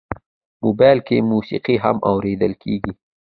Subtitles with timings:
[0.63, 2.91] موبایل کې موسیقي هم اورېدل کېږي.